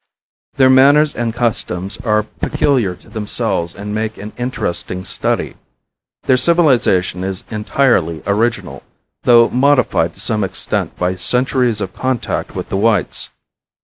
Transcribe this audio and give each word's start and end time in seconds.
Their 0.55 0.71
manners 0.71 1.13
and 1.13 1.31
customs 1.31 1.99
are 2.03 2.23
peculiar 2.23 2.95
to 2.95 3.07
themselves 3.07 3.75
and 3.75 3.93
make 3.93 4.17
an 4.17 4.33
interesting 4.35 5.03
study. 5.03 5.53
Their 6.23 6.37
civilization 6.37 7.23
is 7.23 7.43
entirely 7.51 8.23
original, 8.25 8.81
though 9.25 9.47
modified 9.49 10.15
to 10.15 10.19
some 10.19 10.43
extent 10.43 10.97
by 10.97 11.17
centuries 11.17 11.81
of 11.81 11.93
contact 11.93 12.55
with 12.55 12.69
the 12.69 12.77
whites. 12.77 13.29